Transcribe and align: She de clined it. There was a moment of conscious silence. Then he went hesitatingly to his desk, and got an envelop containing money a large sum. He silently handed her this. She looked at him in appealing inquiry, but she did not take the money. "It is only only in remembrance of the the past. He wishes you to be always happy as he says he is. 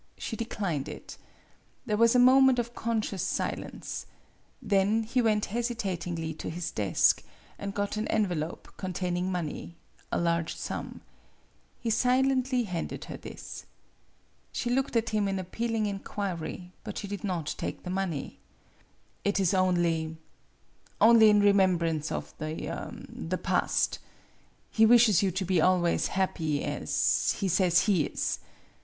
She 0.17 0.35
de 0.35 0.45
clined 0.45 0.87
it. 0.87 1.15
There 1.85 1.95
was 1.95 2.15
a 2.15 2.17
moment 2.17 2.57
of 2.57 2.73
conscious 2.73 3.21
silence. 3.21 4.07
Then 4.59 5.03
he 5.03 5.21
went 5.21 5.45
hesitatingly 5.53 6.33
to 6.41 6.49
his 6.49 6.71
desk, 6.71 7.21
and 7.59 7.75
got 7.75 7.97
an 7.97 8.07
envelop 8.07 8.75
containing 8.77 9.31
money 9.31 9.75
a 10.11 10.19
large 10.19 10.55
sum. 10.55 11.01
He 11.79 11.91
silently 11.91 12.63
handed 12.63 13.05
her 13.05 13.17
this. 13.17 13.67
She 14.51 14.71
looked 14.71 14.95
at 14.95 15.11
him 15.11 15.27
in 15.27 15.37
appealing 15.37 15.85
inquiry, 15.85 16.71
but 16.83 16.97
she 16.97 17.07
did 17.07 17.23
not 17.23 17.53
take 17.59 17.83
the 17.83 17.91
money. 17.91 18.39
"It 19.23 19.39
is 19.39 19.53
only 19.53 20.17
only 20.99 21.29
in 21.29 21.41
remembrance 21.41 22.11
of 22.11 22.33
the 22.39 22.89
the 23.07 23.37
past. 23.37 23.99
He 24.71 24.83
wishes 24.83 25.21
you 25.21 25.29
to 25.29 25.45
be 25.45 25.61
always 25.61 26.07
happy 26.07 26.63
as 26.63 27.35
he 27.37 27.47
says 27.47 27.81
he 27.81 28.05
is. 28.05 28.39